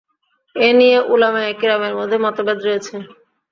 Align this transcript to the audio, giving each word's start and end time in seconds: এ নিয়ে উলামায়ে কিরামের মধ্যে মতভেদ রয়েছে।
এ 0.55 0.69
নিয়ে 0.79 0.97
উলামায়ে 1.13 1.51
কিরামের 1.59 1.93
মধ্যে 1.99 2.17
মতভেদ 2.23 2.57
রয়েছে। 2.61 2.95